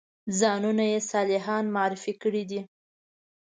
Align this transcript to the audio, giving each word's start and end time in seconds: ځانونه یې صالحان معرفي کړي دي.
ځانونه 0.39 0.83
یې 0.91 0.99
صالحان 1.11 1.65
معرفي 1.75 2.13
کړي 2.21 2.43
دي. 2.49 2.61